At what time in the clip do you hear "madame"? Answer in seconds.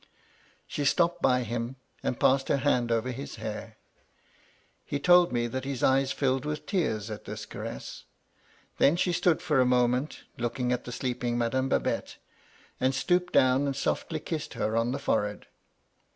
11.37-11.69